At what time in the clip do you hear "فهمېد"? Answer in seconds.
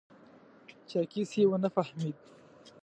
1.75-2.15